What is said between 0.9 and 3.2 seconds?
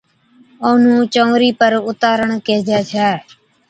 چئونرِي پر اُتارڻ ڪيهجَي ڇَي